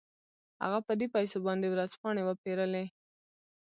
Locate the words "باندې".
1.47-1.67